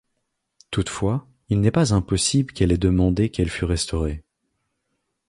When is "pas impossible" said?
1.69-2.55